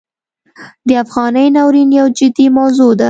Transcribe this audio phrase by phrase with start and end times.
[0.87, 2.99] د افغانۍ ناورین یو جدي موضوع ده.